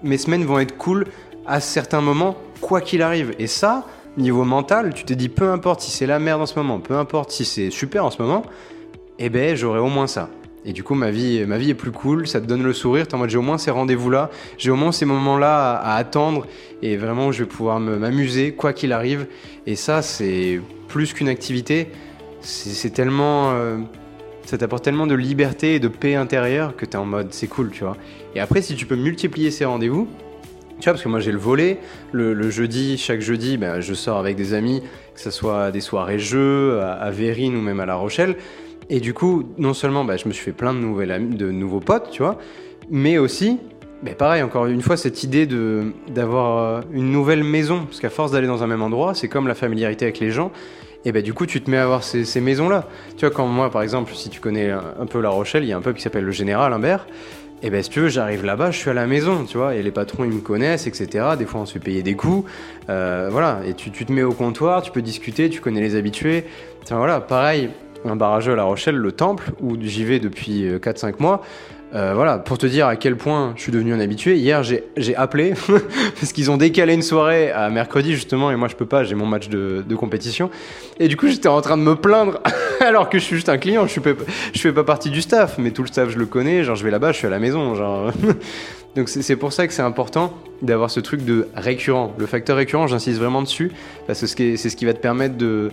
mes 0.03 0.17
semaines 0.17 0.45
vont 0.45 0.61
être 0.61 0.79
cool 0.79 1.05
à 1.45 1.61
certains 1.61 2.01
moments, 2.01 2.39
quoi 2.63 2.81
qu'il 2.81 3.03
arrive. 3.03 3.35
Et 3.39 3.49
ça, 3.49 3.85
niveau 4.17 4.45
mental, 4.45 4.95
tu 4.95 5.05
te 5.05 5.13
dis 5.13 5.29
peu 5.29 5.51
importe 5.51 5.83
si 5.83 5.91
c'est 5.91 6.07
la 6.07 6.19
merde 6.19 6.41
en 6.41 6.47
ce 6.47 6.59
moment, 6.59 6.81
peu 6.81 6.97
importe 6.97 7.33
si 7.33 7.45
c'est 7.45 7.69
super 7.69 8.07
en 8.07 8.11
ce 8.11 8.23
moment, 8.23 8.45
eh 9.27 9.31
ben 9.31 9.57
j'aurai 9.57 9.79
au 9.79 9.89
moins 9.89 10.07
ça. 10.07 10.29
Et 10.65 10.73
du 10.73 10.85
coup, 10.85 10.95
ma 10.95 11.11
vie, 11.11 11.45
ma 11.45 11.59
vie 11.59 11.71
est 11.71 11.75
plus 11.75 11.91
cool, 11.91 12.29
ça 12.29 12.41
te 12.41 12.47
donne 12.47 12.63
le 12.63 12.73
sourire. 12.73 13.09
T'es 13.09 13.15
en 13.15 13.19
mode, 13.19 13.31
j'ai 13.31 13.39
au 13.39 13.43
moins 13.43 13.59
ces 13.59 13.73
rendez-vous-là, 13.73 14.31
j'ai 14.59 14.71
au 14.71 14.77
moins 14.77 14.93
ces 14.93 15.05
moments-là 15.05 15.73
à, 15.75 15.97
attendre, 15.97 16.47
et 16.83 16.97
vraiment, 16.97 17.33
je 17.33 17.43
vais 17.43 17.49
pouvoir 17.49 17.81
m'amuser, 17.81 18.53
quoi 18.53 18.73
qu'il 18.73 18.93
arrive. 18.93 19.27
Et 19.67 19.75
ça, 19.75 20.03
c'est 20.03 20.61
plus 20.89 21.13
qu'une 21.15 21.29
activité, 21.29 21.89
c'est 22.41 22.91
tellement. 22.91 23.53
Euh, 23.53 23.79
ça 24.45 24.59
t'apporte 24.59 24.85
tellement 24.85 25.07
de 25.07 25.15
liberté 25.15 25.77
et 25.77 25.81
de 25.81 25.89
paix 25.89 26.15
intérieure 26.15 26.77
que 26.77 26.85
t'es 26.85 26.97
en 26.97 27.07
mode, 27.07 27.33
c'est 27.33 27.47
cool, 27.47 27.71
tu 27.71 27.85
vois. 27.85 27.97
Et 28.35 28.41
après, 28.41 28.63
si 28.63 28.75
tu 28.75 28.87
peux 28.87 28.97
multiplier 28.97 29.51
ces 29.51 29.65
rendez-vous, 29.65 30.09
tu 30.81 30.85
vois, 30.85 30.95
parce 30.95 31.03
que 31.03 31.09
moi 31.09 31.21
j'ai 31.21 31.31
le 31.31 31.39
volet, 31.39 31.79
le, 32.11 32.51
jeudi, 32.51 32.99
chaque 32.99 33.21
jeudi, 33.21 33.57
ben, 33.57 33.81
je 33.81 33.95
sors 33.95 34.19
avec 34.19 34.35
des 34.35 34.53
amis, 34.53 34.83
que 35.15 35.21
ce 35.21 35.31
soit 35.31 35.71
des 35.71 35.81
soirées 35.81 36.19
jeux, 36.19 36.81
à, 36.81 36.95
à 36.95 37.11
Vérine 37.13 37.55
ou 37.55 37.61
même 37.61 37.79
à 37.79 37.87
La 37.87 37.95
Rochelle. 37.95 38.37
Et 38.93 39.01
du 39.01 39.15
coup, 39.15 39.45
non 39.57 39.73
seulement 39.73 40.05
bah, 40.05 40.19
je 40.19 40.29
me 40.29 40.35
suis 40.35 40.45
fait 40.45 40.53
plein 40.53 40.75
de, 40.75 41.51
nouveaux 41.51 41.81
potes, 41.81 42.11
tu 42.11 42.23
vois, 42.23 42.37
mais 42.91 43.17
aussi, 43.17 43.59
bah, 44.03 44.11
pareil, 44.17 44.43
encore 44.43 44.67
une 44.67 44.83
fois, 44.83 44.99
cette 44.99 45.23
idée 45.23 45.49
d'avoir 46.09 46.59
euh, 46.59 46.81
une 46.93 47.11
nouvelle 47.11 47.43
maison, 47.43 47.87
parce 47.87 48.01
qu'à 48.01 48.11
force 48.11 48.33
d'aller 48.33 48.47
dans 48.47 48.63
un 48.63 48.67
même 48.67 48.83
endroit, 48.83 49.15
c'est 49.15 49.29
comme 49.29 49.49
la 49.49 49.55
familiarité 49.55 50.05
avec 50.05 50.21
les 50.21 50.31
gens, 50.31 50.53
et 51.07 51.13
bah, 51.13 51.23
du 51.23 51.33
coup, 51.33 51.47
tu 51.47 51.63
te 51.63 51.71
mets 51.71 51.79
à 51.79 51.85
avoir 51.85 52.05
ces, 52.05 52.27
ces 52.27 52.43
maisons-là. 52.43 52.87
Tu 53.17 53.25
vois, 53.25 53.35
quand 53.35 53.47
moi, 53.47 53.71
par 53.71 53.81
exemple, 53.81 54.13
si 54.15 54.29
tu 54.29 54.41
connais 54.41 54.71
un 54.71 55.07
peu 55.07 55.23
La 55.23 55.31
Rochelle, 55.31 55.65
il 55.65 55.71
y 55.71 55.73
a 55.73 55.77
un 55.79 55.81
pub 55.81 55.97
qui 55.97 56.03
s'appelle 56.03 56.25
le 56.25 56.31
Général 56.31 56.71
Humbert, 56.75 57.07
et 57.63 57.71
ben 57.71 57.83
si 57.83 57.89
tu 57.89 58.01
veux, 58.01 58.09
j'arrive 58.09 58.45
là-bas, 58.45 58.73
je 58.73 58.79
suis 58.79 58.91
à 58.91 58.95
la 58.95 59.07
maison, 59.07 59.45
tu 59.45 59.57
vois, 59.57 59.75
et 59.75 59.83
les 59.83 59.93
patrons 59.93 60.25
ils 60.25 60.33
me 60.33 60.41
connaissent, 60.41 60.87
etc. 60.87 61.29
Des 61.39 61.47
fois 61.47 61.61
on 61.61 61.67
se 61.67 61.73
fait 61.73 61.79
payer 61.79 62.03
des 62.03 62.15
coups, 62.15 62.51
euh, 62.91 63.29
voilà, 63.31 63.61
et 63.65 63.73
tu, 63.73 63.91
tu, 63.93 64.05
te 64.05 64.13
mets 64.13 64.25
au 64.25 64.33
comptoir, 64.33 64.83
tu 64.83 64.91
peux 64.91 65.01
discuter, 65.01 65.49
tu 65.49 65.61
connais 65.61 65.81
les 65.81 65.95
habitués. 65.95 66.45
Enfin, 66.83 66.97
voilà, 66.97 67.21
pareil, 67.21 67.71
un 68.05 68.17
barrageux 68.17 68.53
à 68.53 68.57
La 68.57 68.65
Rochelle, 68.65 68.97
le 68.97 69.13
Temple, 69.13 69.53
où 69.61 69.77
j'y 69.81 70.05
vais 70.05 70.19
depuis 70.19 70.65
4-5 70.65 71.15
mois. 71.21 71.43
Euh, 71.95 72.13
voilà, 72.15 72.39
pour 72.39 72.57
te 72.57 72.65
dire 72.65 72.87
à 72.87 72.97
quel 72.97 73.17
point 73.17 73.53
je 73.55 73.63
suis 73.63 73.73
devenu 73.73 73.93
un 73.93 74.01
habitué, 74.01 74.37
hier 74.37 74.63
j'ai 74.63 75.17
appelé 75.17 75.53
parce 76.21 76.33
qu'ils 76.33 76.51
ont 76.51 76.57
décalé 76.57 76.95
une 76.95 77.03
soirée 77.03 77.51
à 77.51 77.69
mercredi 77.69 78.15
justement 78.15 78.51
et 78.51 78.57
moi 78.57 78.69
je 78.69 78.77
peux 78.77 78.87
pas, 78.87 79.05
j'ai 79.05 79.15
mon 79.15 79.27
match 79.27 79.51
de, 79.51 79.85
compétition. 79.95 80.49
Et 80.99 81.09
du 81.09 81.19
coup 81.19 81.29
j'étais 81.29 81.49
en 81.49 81.61
train 81.61 81.77
de 81.77 81.83
me 81.83 81.95
plaindre 81.95 82.41
alors 82.81 83.11
que 83.11 83.19
je 83.19 83.25
suis 83.25 83.37
juste 83.37 83.51
un 83.51 83.59
client, 83.59 83.87
je, 83.87 83.93
suis 83.93 84.01
je 84.55 84.59
fais 84.59 84.73
pas 84.73 84.85
partie 84.85 85.11
du 85.11 85.21
staff, 85.21 85.59
mais 85.59 85.71
tout 85.71 85.83
le 85.83 85.89
staff 85.89 86.09
je 86.09 86.19
le 86.19 86.25
connais, 86.25 86.65
genre 86.65 86.77
je 86.77 86.85
vais 86.85 86.91
là-bas, 86.91 87.13
je 87.13 87.19
suis 87.19 87.27
à 87.27 87.31
la 87.31 87.39
maison. 87.39 87.75
Donc 88.97 89.09
c'est 89.09 89.37
pour 89.37 89.53
ça 89.53 89.67
que 89.67 89.75
c'est 89.75 89.83
important 89.83 90.33
d'avoir 90.63 90.91
ce 90.91 91.01
truc 91.01 91.25
de 91.25 91.49
récurrent. 91.55 92.15
Le 92.17 92.27
facteur 92.27 92.57
récurrent, 92.57 92.87
j'insiste 92.87 93.19
vraiment 93.19 93.43
dessus 93.43 93.71
parce 94.07 94.21
que 94.21 94.27
c'est 94.27 94.57
ce 94.57 94.77
qui 94.77 94.85
va 94.87 94.95
te 94.95 95.01
permettre 95.01 95.37
de 95.37 95.71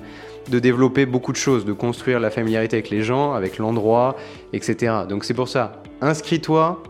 de 0.49 0.59
développer 0.59 1.05
beaucoup 1.05 1.31
de 1.31 1.37
choses, 1.37 1.65
de 1.65 1.73
construire 1.73 2.19
la 2.19 2.29
familiarité 2.29 2.77
avec 2.77 2.89
les 2.89 3.01
gens, 3.01 3.33
avec 3.33 3.57
l'endroit, 3.57 4.15
etc. 4.53 4.93
Donc 5.07 5.25
c'est 5.25 5.33
pour 5.33 5.47
ça, 5.47 5.83
inscris-toi 6.01 6.81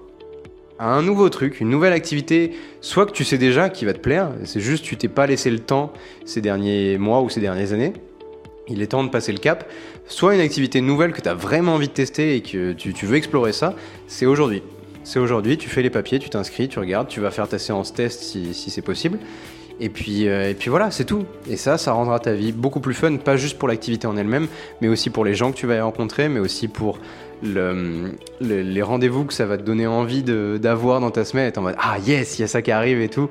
à 0.80 0.94
un 0.94 1.02
nouveau 1.02 1.30
truc, 1.30 1.60
une 1.60 1.70
nouvelle 1.70 1.92
activité, 1.92 2.54
soit 2.80 3.06
que 3.06 3.12
tu 3.12 3.26
sais 3.26 3.38
déjà 3.38 3.70
qui 3.70 3.84
va 3.84 3.94
te 3.94 4.00
plaire, 4.00 4.32
c'est 4.46 4.62
juste 4.62 4.86
tu 4.86 4.96
t'es 4.96 5.10
pas 5.10 5.28
laissé 5.28 5.52
le 5.52 5.60
temps 5.60 5.92
ces 6.26 6.40
derniers 6.40 6.98
mois 6.98 7.22
ou 7.22 7.30
ces 7.30 7.42
dernières 7.42 7.74
années, 7.74 7.94
il 8.70 8.82
est 8.82 8.88
temps 8.88 9.04
de 9.04 9.10
passer 9.10 9.34
le 9.34 9.40
cap, 9.40 9.70
soit 10.08 10.36
une 10.36 10.42
activité 10.42 10.80
nouvelle 10.80 11.12
que 11.12 11.22
tu 11.22 11.28
as 11.28 11.34
vraiment 11.34 11.74
envie 11.74 11.90
de 11.90 11.94
tester 11.94 12.36
et 12.36 12.42
que 12.42 12.72
tu, 12.72 13.06
veux 13.06 13.18
explorer 13.18 13.52
ça, 13.52 13.76
c'est 14.08 14.26
aujourd'hui. 14.26 14.64
C'est 15.04 15.20
aujourd'hui, 15.20 15.58
tu 15.58 15.70
fais 15.70 15.82
les 15.82 15.90
papiers, 15.90 16.20
tu 16.20 16.30
t'inscris, 16.30 16.70
tu 16.70 16.80
regardes, 16.80 17.08
tu 17.08 17.20
vas 17.20 17.32
faire 17.32 17.48
ta 17.48 17.58
séance 17.58 17.94
test 17.94 18.22
si 18.22 18.54
c'est 18.54 18.82
possible. 18.82 19.18
Et 19.80 19.90
puis, 19.90 20.28
euh, 20.28 20.50
et 20.50 20.54
puis 20.54 20.70
voilà, 20.70 20.92
c'est 20.92 21.06
tout. 21.06 21.26
Et 21.50 21.56
ça, 21.56 21.78
ça 21.78 21.94
rendra 21.94 22.20
ta 22.20 22.34
vie 22.34 22.52
beaucoup 22.52 22.80
plus 22.80 22.94
fun, 22.94 23.16
pas 23.18 23.38
juste 23.38 23.58
pour 23.58 23.68
l'activité 23.68 24.08
en 24.08 24.18
elle-même, 24.18 24.48
mais 24.82 24.88
aussi 24.88 25.10
pour 25.10 25.24
les 25.24 25.34
gens 25.34 25.52
que 25.52 25.58
tu 25.58 25.68
vas 25.68 25.76
y 25.76 25.82
rencontrer, 25.82 26.28
mais 26.28 26.40
aussi 26.40 26.68
pour 26.68 27.00
le, 27.42 28.12
le, 28.42 28.62
les 28.62 28.82
rendez-vous 28.82 29.24
que 29.24 29.34
ça 29.34 29.46
va 29.46 29.58
te 29.58 29.64
donner 29.64 29.88
envie 29.88 30.24
d'avoir 30.24 31.00
dans 31.00 31.12
ta 31.12 31.24
semaine. 31.24 31.52
En 31.56 31.62
mode 31.62 31.76
ah 31.80 31.98
yes, 32.00 32.38
il 32.38 32.42
y 32.42 32.46
a 32.46 32.48
ça 32.48 32.62
qui 32.62 32.72
arrive 32.72 33.00
et 33.02 33.10
tout. 33.10 33.30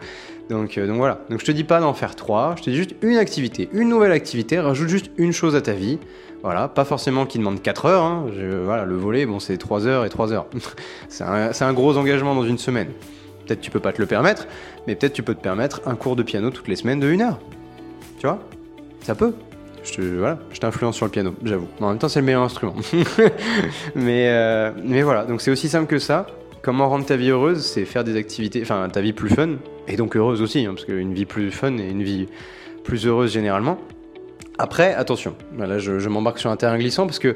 Donc, 0.48 0.78
euh, 0.78 0.86
donc 0.86 0.96
voilà. 0.96 1.20
Donc 1.28 1.40
je 1.40 1.44
te 1.44 1.52
dis 1.52 1.64
pas 1.64 1.80
d'en 1.80 1.92
faire 1.92 2.16
trois, 2.16 2.54
je 2.56 2.62
te 2.62 2.70
dis 2.70 2.76
juste 2.76 2.94
une 3.02 3.18
activité, 3.18 3.68
une 3.72 3.90
nouvelle 3.90 4.12
activité, 4.12 4.58
rajoute 4.58 4.88
juste 4.88 5.10
une 5.18 5.32
chose 5.32 5.54
à 5.54 5.60
ta 5.60 5.72
vie. 5.72 5.98
Voilà, 6.42 6.68
pas 6.68 6.84
forcément 6.84 7.26
qui 7.26 7.38
demande 7.38 7.60
4 7.60 7.86
heures. 7.86 8.04
Hein. 8.04 8.26
Je, 8.36 8.46
voilà, 8.58 8.84
le 8.84 8.94
volet, 8.94 9.26
bon, 9.26 9.40
c'est 9.40 9.56
3 9.56 9.88
heures 9.88 10.04
et 10.04 10.08
3 10.08 10.32
heures. 10.32 10.46
c'est 11.08 11.24
un 11.24 11.72
gros 11.72 11.96
engagement 11.96 12.34
dans 12.34 12.44
une 12.44 12.58
semaine. 12.58 12.88
Peut-être 13.48 13.62
tu 13.62 13.70
peux 13.70 13.80
pas 13.80 13.92
te 13.92 14.00
le 14.00 14.06
permettre, 14.06 14.46
mais 14.86 14.94
peut-être 14.94 15.14
tu 15.14 15.22
peux 15.22 15.34
te 15.34 15.40
permettre 15.40 15.80
un 15.86 15.94
cours 15.94 16.16
de 16.16 16.22
piano 16.22 16.50
toutes 16.50 16.68
les 16.68 16.76
semaines 16.76 17.00
de 17.00 17.08
une 17.08 17.22
heure. 17.22 17.38
Tu 18.18 18.26
vois? 18.26 18.40
Ça 19.00 19.14
peut. 19.14 19.32
Je 19.84 19.92
te, 19.94 20.02
voilà, 20.02 20.38
je 20.52 20.60
t'influence 20.60 20.96
sur 20.96 21.06
le 21.06 21.10
piano, 21.10 21.34
j'avoue. 21.42 21.68
En 21.80 21.88
même 21.88 21.98
temps, 21.98 22.10
c'est 22.10 22.20
le 22.20 22.26
meilleur 22.26 22.42
instrument. 22.42 22.74
mais, 23.94 24.28
euh, 24.28 24.70
mais 24.84 25.00
voilà, 25.00 25.24
donc 25.24 25.40
c'est 25.40 25.50
aussi 25.50 25.70
simple 25.70 25.86
que 25.86 25.98
ça. 25.98 26.26
Comment 26.60 26.90
rendre 26.90 27.06
ta 27.06 27.16
vie 27.16 27.30
heureuse 27.30 27.64
C'est 27.64 27.86
faire 27.86 28.04
des 28.04 28.16
activités, 28.16 28.60
enfin 28.60 28.86
ta 28.90 29.00
vie 29.00 29.14
plus 29.14 29.30
fun, 29.30 29.52
et 29.86 29.96
donc 29.96 30.14
heureuse 30.14 30.42
aussi, 30.42 30.66
hein, 30.66 30.74
parce 30.74 30.84
qu'une 30.84 31.14
vie 31.14 31.24
plus 31.24 31.50
fun 31.50 31.78
et 31.78 31.88
une 31.88 32.02
vie 32.02 32.26
plus 32.84 33.06
heureuse 33.06 33.32
généralement. 33.32 33.78
Après, 34.58 34.92
attention, 34.92 35.36
là 35.56 35.78
je, 35.78 36.00
je 36.00 36.08
m'embarque 36.10 36.38
sur 36.38 36.50
un 36.50 36.56
terrain 36.56 36.76
glissant 36.76 37.06
parce 37.06 37.20
que 37.20 37.34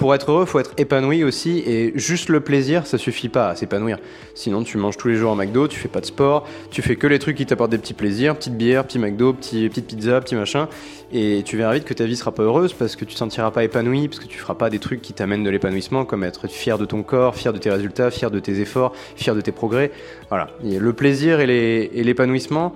pour 0.00 0.14
être 0.14 0.30
heureux, 0.30 0.46
faut 0.46 0.58
être 0.58 0.72
épanoui 0.78 1.24
aussi, 1.24 1.62
et 1.66 1.92
juste 1.94 2.30
le 2.30 2.40
plaisir, 2.40 2.86
ça 2.86 2.96
suffit 2.96 3.28
pas 3.28 3.50
à 3.50 3.54
s'épanouir. 3.54 3.98
Sinon, 4.34 4.62
tu 4.62 4.78
manges 4.78 4.96
tous 4.96 5.08
les 5.08 5.14
jours 5.14 5.30
en 5.30 5.36
McDo, 5.36 5.68
tu 5.68 5.78
fais 5.78 5.88
pas 5.88 6.00
de 6.00 6.06
sport, 6.06 6.48
tu 6.70 6.80
fais 6.80 6.96
que 6.96 7.06
les 7.06 7.18
trucs 7.18 7.36
qui 7.36 7.44
t'apportent 7.44 7.70
des 7.70 7.76
petits 7.76 7.92
plaisirs, 7.92 8.34
petite 8.34 8.56
bière, 8.56 8.86
petit 8.86 8.98
McDo, 8.98 9.34
petit, 9.34 9.68
petite 9.68 9.88
pizza, 9.88 10.18
petit 10.22 10.36
machin, 10.36 10.68
et 11.12 11.42
tu 11.44 11.58
verras 11.58 11.74
vite 11.74 11.84
que 11.84 11.92
ta 11.92 12.06
vie 12.06 12.16
sera 12.16 12.32
pas 12.32 12.44
heureuse 12.44 12.72
parce 12.72 12.96
que 12.96 13.04
tu 13.04 13.12
te 13.12 13.18
sentiras 13.18 13.50
pas 13.50 13.62
épanoui, 13.62 14.08
parce 14.08 14.20
que 14.20 14.26
tu 14.26 14.38
feras 14.38 14.54
pas 14.54 14.70
des 14.70 14.78
trucs 14.78 15.02
qui 15.02 15.12
t'amènent 15.12 15.44
de 15.44 15.50
l'épanouissement, 15.50 16.06
comme 16.06 16.24
être 16.24 16.48
fier 16.48 16.78
de 16.78 16.86
ton 16.86 17.02
corps, 17.02 17.36
fier 17.36 17.52
de 17.52 17.58
tes 17.58 17.68
résultats, 17.68 18.10
fier 18.10 18.30
de 18.30 18.40
tes 18.40 18.58
efforts, 18.58 18.94
fier 19.16 19.34
de 19.34 19.42
tes 19.42 19.52
progrès. 19.52 19.90
Voilà. 20.30 20.48
Et 20.64 20.78
le 20.78 20.92
plaisir 20.94 21.40
et 21.40 21.90
l'épanouissement, 22.02 22.72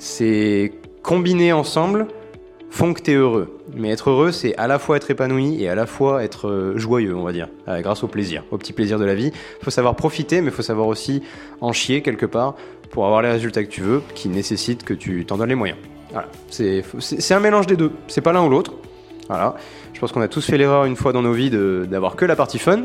c'est 0.00 0.72
combiné 1.04 1.52
ensemble 1.52 2.08
font 2.74 2.92
que 2.92 3.00
tu 3.00 3.12
es 3.12 3.14
heureux. 3.14 3.56
Mais 3.72 3.90
être 3.90 4.10
heureux, 4.10 4.32
c'est 4.32 4.56
à 4.56 4.66
la 4.66 4.78
fois 4.78 4.96
être 4.96 5.10
épanoui 5.10 5.62
et 5.62 5.68
à 5.68 5.76
la 5.76 5.86
fois 5.86 6.24
être 6.24 6.48
euh, 6.48 6.76
joyeux, 6.76 7.14
on 7.14 7.22
va 7.22 7.32
dire, 7.32 7.48
euh, 7.68 7.80
grâce 7.80 8.02
au 8.02 8.08
plaisir, 8.08 8.42
au 8.50 8.58
petit 8.58 8.72
plaisir 8.72 8.98
de 8.98 9.04
la 9.04 9.14
vie. 9.14 9.30
Il 9.60 9.64
faut 9.64 9.70
savoir 9.70 9.94
profiter, 9.94 10.40
mais 10.40 10.48
il 10.48 10.52
faut 10.52 10.62
savoir 10.62 10.88
aussi 10.88 11.22
en 11.60 11.72
chier 11.72 12.02
quelque 12.02 12.26
part 12.26 12.56
pour 12.90 13.06
avoir 13.06 13.22
les 13.22 13.30
résultats 13.30 13.62
que 13.62 13.70
tu 13.70 13.80
veux, 13.80 14.02
qui 14.14 14.28
nécessitent 14.28 14.82
que 14.82 14.94
tu 14.94 15.24
t'en 15.24 15.36
donnes 15.36 15.50
les 15.50 15.54
moyens. 15.54 15.78
Voilà, 16.10 16.28
c'est 16.50 17.32
un 17.32 17.40
mélange 17.40 17.66
des 17.66 17.76
deux, 17.76 17.92
c'est 18.08 18.20
pas 18.20 18.32
l'un 18.32 18.44
ou 18.44 18.48
l'autre. 18.48 18.74
Voilà, 19.28 19.56
je 19.92 20.00
pense 20.00 20.12
qu'on 20.12 20.20
a 20.20 20.28
tous 20.28 20.44
fait 20.44 20.58
l'erreur 20.58 20.84
une 20.84 20.96
fois 20.96 21.12
dans 21.12 21.22
nos 21.22 21.32
vies 21.32 21.50
d'avoir 21.50 22.14
que 22.14 22.24
la 22.24 22.36
partie 22.36 22.58
fun, 22.58 22.82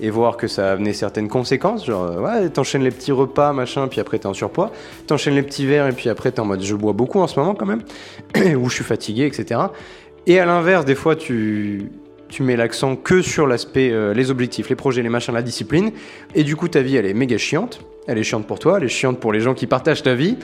et 0.00 0.10
voir 0.10 0.36
que 0.36 0.46
ça 0.46 0.72
amenait 0.72 0.92
certaines 0.92 1.28
conséquences, 1.28 1.86
genre 1.86 2.04
euh, 2.04 2.20
ouais, 2.20 2.48
t'enchaînes 2.50 2.82
les 2.82 2.90
petits 2.90 3.12
repas, 3.12 3.52
machin, 3.52 3.88
puis 3.88 4.00
après 4.00 4.18
t'es 4.18 4.26
en 4.26 4.34
surpoids, 4.34 4.72
t'enchaînes 5.06 5.34
les 5.34 5.42
petits 5.42 5.66
verres, 5.66 5.88
et 5.88 5.92
puis 5.92 6.08
après 6.08 6.32
t'es 6.32 6.40
en 6.40 6.44
mode 6.44 6.62
je 6.62 6.74
bois 6.74 6.92
beaucoup 6.92 7.20
en 7.20 7.26
ce 7.26 7.38
moment 7.38 7.54
quand 7.54 7.66
même, 7.66 7.82
ou 8.56 8.68
je 8.68 8.74
suis 8.74 8.84
fatigué, 8.84 9.26
etc. 9.26 9.60
Et 10.26 10.38
à 10.38 10.46
l'inverse, 10.46 10.84
des 10.84 10.94
fois 10.94 11.16
tu, 11.16 11.90
tu 12.28 12.42
mets 12.42 12.56
l'accent 12.56 12.96
que 12.96 13.22
sur 13.22 13.46
l'aspect, 13.46 13.90
euh, 13.90 14.14
les 14.14 14.30
objectifs, 14.30 14.68
les 14.68 14.76
projets, 14.76 15.02
les 15.02 15.08
machins, 15.08 15.34
la 15.34 15.42
discipline, 15.42 15.92
et 16.34 16.44
du 16.44 16.56
coup 16.56 16.68
ta 16.68 16.80
vie 16.80 16.96
elle 16.96 17.06
est 17.06 17.14
méga 17.14 17.38
chiante, 17.38 17.80
elle 18.06 18.18
est 18.18 18.24
chiante 18.24 18.46
pour 18.46 18.58
toi, 18.58 18.78
elle 18.78 18.84
est 18.84 18.88
chiante 18.88 19.20
pour 19.20 19.32
les 19.32 19.40
gens 19.40 19.54
qui 19.54 19.66
partagent 19.66 20.02
ta 20.02 20.14
vie, 20.14 20.36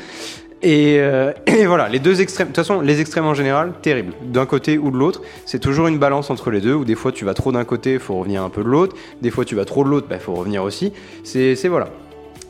Et, 0.62 0.96
euh, 0.98 1.32
et 1.46 1.66
voilà, 1.66 1.88
les 1.88 1.98
deux 1.98 2.20
extrêmes. 2.20 2.48
De 2.48 2.52
toute 2.52 2.64
façon, 2.64 2.80
les 2.80 3.00
extrêmes 3.00 3.26
en 3.26 3.34
général, 3.34 3.72
terrible. 3.82 4.12
D'un 4.22 4.46
côté 4.46 4.78
ou 4.78 4.90
de 4.90 4.96
l'autre, 4.96 5.22
c'est 5.44 5.60
toujours 5.60 5.86
une 5.86 5.98
balance 5.98 6.30
entre 6.30 6.50
les 6.50 6.60
deux. 6.60 6.74
Où 6.74 6.84
des 6.84 6.94
fois 6.96 7.12
tu 7.12 7.24
vas 7.24 7.34
trop 7.34 7.52
d'un 7.52 7.64
côté, 7.64 7.94
il 7.94 7.98
faut 8.00 8.16
revenir 8.16 8.42
un 8.42 8.50
peu 8.50 8.62
de 8.64 8.68
l'autre. 8.68 8.96
Des 9.22 9.30
fois 9.30 9.44
tu 9.44 9.54
vas 9.54 9.64
trop 9.64 9.84
de 9.84 9.88
l'autre, 9.88 10.06
il 10.08 10.14
bah, 10.14 10.18
faut 10.18 10.34
revenir 10.34 10.62
aussi. 10.64 10.92
C'est- 11.24 11.54
voilà. 11.68 11.90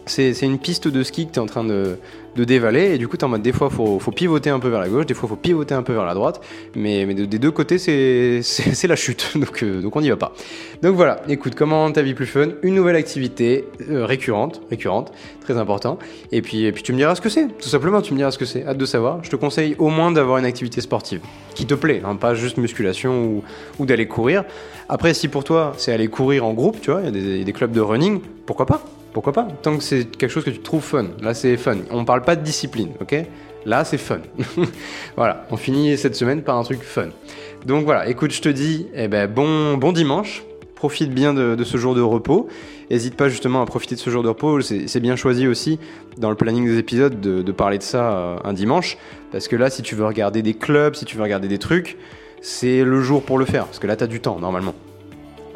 C'est 0.08 0.42
une 0.42 0.58
piste 0.58 0.88
de 0.88 1.02
ski 1.02 1.26
que 1.26 1.32
tu 1.32 1.38
es 1.38 1.42
en 1.42 1.46
train 1.46 1.64
de, 1.64 1.96
dévaler. 2.36 2.94
Et 2.94 2.98
du 2.98 3.08
coup, 3.08 3.16
tu 3.16 3.24
en 3.24 3.28
mode 3.28 3.42
des 3.42 3.52
fois, 3.52 3.68
faut, 3.68 3.98
faut 3.98 4.12
pivoter 4.12 4.48
un 4.50 4.60
peu 4.60 4.68
vers 4.68 4.78
la 4.78 4.88
gauche, 4.88 5.06
des 5.06 5.14
fois, 5.14 5.28
faut 5.28 5.34
pivoter 5.36 5.74
un 5.74 5.82
peu 5.82 5.92
vers 5.92 6.04
la 6.04 6.14
droite. 6.14 6.40
Mais, 6.76 7.04
mais 7.04 7.14
de- 7.14 7.24
des 7.24 7.38
deux 7.38 7.50
côtés, 7.50 7.78
c'est 7.78 8.86
la 8.86 8.96
chute. 8.96 9.32
Donc, 9.34 9.62
euh, 9.62 9.80
donc 9.80 9.96
on 9.96 10.00
n'y 10.00 10.10
va 10.10 10.16
pas. 10.16 10.32
Donc 10.82 10.94
voilà, 10.94 11.20
écoute, 11.28 11.54
comment 11.56 11.90
ta 11.90 12.02
vie 12.02 12.14
plus 12.14 12.26
fun? 12.26 12.48
Une 12.62 12.74
nouvelle 12.74 12.96
activité 12.96 13.64
euh, 13.90 14.06
récurrente, 14.06 14.60
récurrente, 14.70 15.12
très 15.40 15.56
important. 15.56 15.98
Et 16.32 16.42
puis, 16.42 16.70
puis 16.72 16.82
tu 16.82 16.92
me 16.92 16.98
diras 16.98 17.14
ce 17.14 17.20
que 17.20 17.28
c'est, 17.28 17.48
tout 17.58 17.68
simplement, 17.68 18.02
tu 18.02 18.12
me 18.12 18.18
diras 18.18 18.30
ce 18.30 18.38
que 18.38 18.44
c'est. 18.44 18.64
Hâte 18.64 18.78
de 18.78 18.86
savoir. 18.86 19.22
Je 19.24 19.30
te 19.30 19.36
conseille 19.36 19.74
au 19.78 19.88
moins 19.88 20.12
d'avoir 20.12 20.38
une 20.38 20.44
activité 20.44 20.80
sportive 20.80 21.20
qui 21.54 21.66
te 21.66 21.74
plaît, 21.74 22.02
hein, 22.04 22.14
pas 22.14 22.34
juste 22.34 22.56
musculation 22.56 23.42
ou, 23.78 23.86
d'aller 23.86 24.06
courir. 24.06 24.44
Après, 24.88 25.12
si 25.12 25.28
pour 25.28 25.44
toi, 25.44 25.72
c'est 25.76 25.92
aller 25.92 26.08
courir 26.08 26.44
en 26.44 26.52
groupe, 26.52 26.80
tu 26.80 26.90
vois, 26.90 27.02
il 27.02 27.38
y 27.38 27.40
a 27.40 27.44
des 27.44 27.52
clubs 27.52 27.72
de 27.72 27.80
running, 27.80 28.20
pourquoi 28.46 28.66
pas? 28.66 28.82
Pourquoi 29.18 29.32
pas 29.32 29.48
Tant 29.62 29.76
que 29.76 29.82
c'est 29.82 30.04
quelque 30.04 30.30
chose 30.30 30.44
que 30.44 30.50
tu 30.50 30.60
trouves 30.60 30.80
fun. 30.80 31.06
Là, 31.20 31.34
c'est 31.34 31.56
fun. 31.56 31.78
On 31.90 32.04
parle 32.04 32.22
pas 32.22 32.36
de 32.36 32.44
discipline, 32.44 32.90
ok? 33.00 33.16
Là, 33.66 33.84
c'est 33.84 33.98
fun. 33.98 34.20
voilà, 35.16 35.44
on 35.50 35.56
finit 35.56 35.98
cette 35.98 36.14
semaine 36.14 36.42
par 36.42 36.56
un 36.56 36.62
truc 36.62 36.84
fun. 36.84 37.08
Donc 37.66 37.84
voilà, 37.84 38.08
écoute, 38.08 38.32
je 38.32 38.40
te 38.40 38.48
dis, 38.48 38.86
eh 38.94 39.08
ben, 39.08 39.28
bon, 39.28 39.76
bon 39.76 39.90
dimanche. 39.90 40.44
Profite 40.76 41.12
bien 41.12 41.34
de, 41.34 41.64
ce 41.64 41.78
jour 41.78 41.96
de 41.96 42.00
repos. 42.00 42.46
N'hésite 42.92 43.16
pas 43.16 43.28
justement 43.28 43.60
à 43.60 43.66
profiter 43.66 43.96
de 43.96 44.00
ce 44.00 44.08
jour 44.08 44.22
de 44.22 44.28
repos. 44.28 44.60
C'est 44.60 45.00
bien 45.00 45.16
choisi 45.16 45.48
aussi 45.48 45.80
dans 46.16 46.30
le 46.30 46.36
planning 46.36 46.64
des 46.64 46.78
épisodes 46.78 47.20
de, 47.20 47.42
de 47.42 47.52
parler 47.52 47.78
de 47.78 47.82
ça 47.82 48.12
euh, 48.12 48.36
un 48.44 48.52
dimanche. 48.52 48.98
Parce 49.32 49.48
que 49.48 49.56
là, 49.56 49.68
si 49.68 49.82
tu 49.82 49.96
veux 49.96 50.06
regarder 50.06 50.42
des 50.42 50.54
clubs, 50.54 50.94
si 50.94 51.04
tu 51.04 51.16
veux 51.16 51.24
regarder 51.24 51.48
des 51.48 51.58
trucs, 51.58 51.96
c'est 52.40 52.84
le 52.84 53.02
jour 53.02 53.24
pour 53.24 53.36
le 53.36 53.46
faire. 53.46 53.64
Parce 53.64 53.80
que 53.80 53.88
là, 53.88 53.96
tu 53.96 54.04
as 54.04 54.06
du 54.06 54.20
temps 54.20 54.38
normalement. 54.38 54.76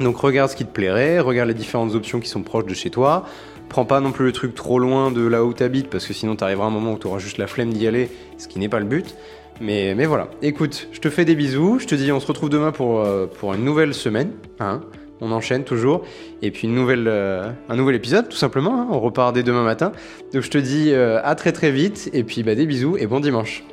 Donc 0.01 0.17
regarde 0.17 0.51
ce 0.51 0.57
qui 0.57 0.65
te 0.65 0.73
plairait, 0.73 1.21
regarde 1.21 1.49
les 1.49 1.55
différentes 1.55 1.95
options 1.95 2.19
qui 2.19 2.29
sont 2.29 2.43
proches 2.43 2.67
de 2.67 2.75
chez 2.75 2.91
toi. 2.91 3.25
Prends 3.73 3.87
pas 3.87 4.01
non 4.01 4.13
plus 4.13 4.27
le 4.27 4.33
truc 4.33 4.55
trop 4.55 4.79
loin 4.79 5.11
de 5.11 5.27
là 5.27 5.43
où 5.47 5.55
tu 5.55 5.63
habites 5.63 5.89
parce 5.89 6.05
que 6.05 6.13
sinon 6.13 6.37
tu 6.37 6.45
arriveras 6.45 6.67
un 6.67 6.71
moment 6.71 6.93
où 6.93 6.99
tu 6.99 7.07
auras 7.07 7.19
juste 7.19 7.39
la 7.39 7.47
flemme 7.47 7.73
d'y 7.73 7.87
aller, 7.87 8.11
ce 8.37 8.47
qui 8.47 8.59
n'est 8.59 8.69
pas 8.69 8.79
le 8.79 8.85
but. 8.85 9.17
Mais, 9.63 9.95
mais 9.95 10.05
voilà, 10.05 10.29
écoute, 10.43 10.89
je 10.93 11.01
te 11.01 11.09
fais 11.09 11.25
des 11.25 11.35
bisous, 11.35 11.79
je 11.79 11.87
te 11.87 11.95
dis 11.95 12.13
on 12.13 12.21
se 12.21 12.27
retrouve 12.27 12.51
demain 12.51 12.71
pour, 12.71 13.01
euh, 13.01 13.27
une 13.55 13.65
nouvelle 13.65 13.95
semaine. 13.95 14.33
Hein 14.61 14.83
on 15.23 15.33
enchaîne 15.33 15.65
toujours. 15.65 16.03
Et 16.43 16.51
puis 16.51 16.69
euh, 16.69 17.51
un 17.71 17.77
nouvel 17.77 17.95
épisode 17.95 18.29
tout 18.29 18.37
simplement, 18.37 18.79
hein. 18.79 18.89
on 18.91 19.01
repart 19.01 19.35
dès 19.35 19.43
demain 19.43 19.63
matin. 19.63 19.93
Donc 20.35 20.43
je 20.43 20.51
te 20.51 20.59
dis 20.59 20.93
euh, 20.93 21.23
à 21.25 21.35
très 21.35 21.53
très 21.53 21.71
vite 21.71 22.11
et 22.13 22.25
puis 22.25 22.43
bah, 22.43 22.55
des 22.55 22.67
bisous 22.67 22.99
et 22.99 23.07
bon 23.07 23.21
dimanche. 23.21 23.65